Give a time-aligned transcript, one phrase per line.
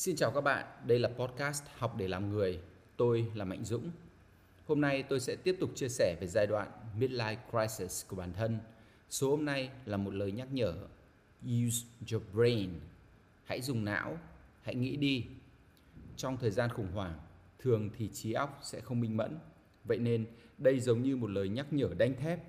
[0.00, 2.60] Xin chào các bạn, đây là podcast Học để làm người.
[2.96, 3.90] Tôi là Mạnh Dũng.
[4.66, 8.32] Hôm nay tôi sẽ tiếp tục chia sẻ về giai đoạn midlife crisis của bản
[8.32, 8.58] thân.
[9.10, 10.74] Số hôm nay là một lời nhắc nhở
[11.42, 12.70] Use your brain.
[13.44, 14.18] Hãy dùng não,
[14.62, 15.24] hãy nghĩ đi.
[16.16, 17.18] Trong thời gian khủng hoảng,
[17.58, 19.38] thường thì trí óc sẽ không minh mẫn.
[19.84, 20.26] Vậy nên
[20.58, 22.40] đây giống như một lời nhắc nhở đanh thép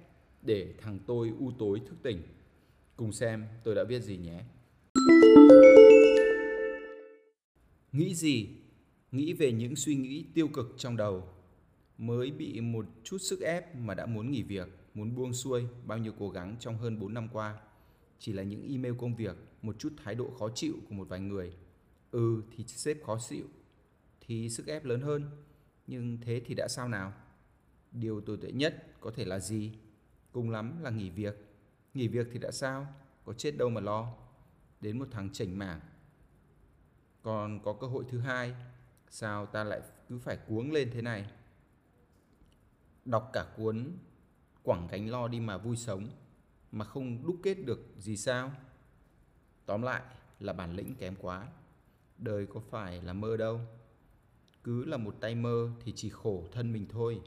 [0.42, 2.22] để thằng tôi u tối thức tỉnh.
[2.96, 4.40] Cùng xem tôi đã viết gì nhé.
[7.92, 8.50] Nghĩ gì?
[9.12, 11.28] Nghĩ về những suy nghĩ tiêu cực trong đầu.
[11.98, 15.98] Mới bị một chút sức ép mà đã muốn nghỉ việc, muốn buông xuôi bao
[15.98, 17.62] nhiêu cố gắng trong hơn 4 năm qua.
[18.20, 21.20] Chỉ là những email công việc, một chút thái độ khó chịu của một vài
[21.20, 21.54] người.
[22.12, 23.46] Ừ thì sếp khó chịu,
[24.22, 25.30] thì sức ép lớn hơn.
[25.88, 27.14] Nhưng thế thì đã sao nào?
[27.92, 29.72] Điều tồi tệ nhất có thể là gì?
[30.32, 31.36] Cùng lắm là nghỉ việc.
[31.94, 32.88] Nghỉ việc thì đã sao?
[33.26, 34.14] Có chết đâu mà lo.
[34.82, 35.80] Đến một tháng chảnh mảng
[37.22, 38.56] còn có cơ hội thứ hai,
[39.10, 41.26] sao ta lại cứ phải cuống lên thế này?
[43.06, 43.98] Đọc cả cuốn
[44.64, 46.10] quẳng gánh lo đi mà vui sống
[46.72, 48.52] mà không đúc kết được gì sao?
[49.66, 50.02] Tóm lại
[50.40, 51.48] là bản lĩnh kém quá.
[52.18, 53.62] Đời có phải là mơ đâu.
[54.64, 57.22] Cứ là một tay mơ thì chỉ khổ thân mình thôi.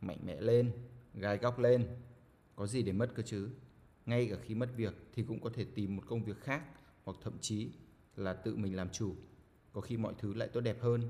[0.00, 0.72] Mạnh mẽ lên,
[1.14, 1.86] gai góc lên.
[2.56, 3.50] Có gì để mất cơ chứ?
[4.06, 6.62] Ngay cả khi mất việc thì cũng có thể tìm một công việc khác
[7.04, 7.70] hoặc thậm chí
[8.16, 9.14] là tự mình làm chủ.
[9.72, 11.02] Có khi mọi thứ lại tốt đẹp hơn.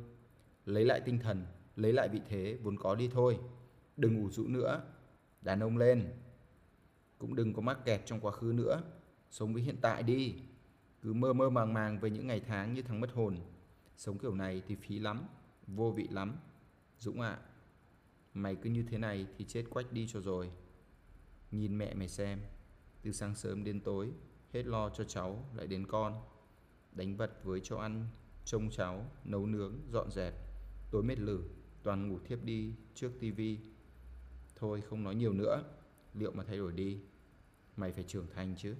[0.64, 3.38] Lấy lại tinh thần lấy lại vị thế vốn có đi thôi.
[3.96, 4.82] Đừng ủ rũ nữa.
[5.42, 6.12] Đàn ông lên.
[7.18, 8.82] Cũng đừng có mắc kẹt trong quá khứ nữa.
[9.30, 10.34] Sống với hiện tại đi.
[11.02, 13.36] Cứ mơ mơ màng màng về những ngày tháng như thằng mất hồn.
[13.96, 15.24] Sống kiểu này thì phí lắm
[15.66, 16.36] vô vị lắm.
[16.98, 17.42] Dũng ạ à,
[18.34, 20.50] mày cứ như thế này thì chết quách đi cho rồi.
[21.50, 22.40] Nhìn mẹ mày xem
[23.02, 24.12] từ sáng sớm đến tối
[24.52, 26.22] hết lo cho cháu lại đến con
[26.92, 28.06] đánh vật với cho ăn
[28.44, 30.34] trông cháu, nấu nướng, dọn dẹp.
[30.91, 31.42] Tối mệt lử,
[31.83, 33.58] toàn ngủ thiếp đi trước tivi.
[34.56, 35.62] Thôi không nói nhiều nữa,
[36.14, 36.98] liệu mà thay đổi đi,
[37.77, 38.74] mày phải trưởng thành chứ.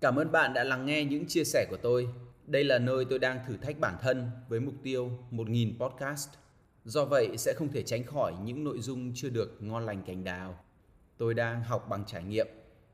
[0.00, 2.08] Cảm ơn bạn đã lắng nghe những chia sẻ của tôi.
[2.46, 6.28] Đây là nơi tôi đang thử thách bản thân với mục tiêu 1.000 podcast.
[6.84, 10.24] Do vậy sẽ không thể tránh khỏi những nội dung chưa được ngon lành cành
[10.24, 10.64] đào.
[11.16, 12.46] Tôi đang học bằng trải nghiệm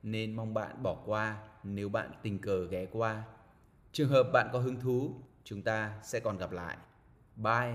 [0.05, 3.23] nên mong bạn bỏ qua nếu bạn tình cờ ghé qua.
[3.93, 6.77] Trường hợp bạn có hứng thú, chúng ta sẽ còn gặp lại.
[7.37, 7.75] Bye!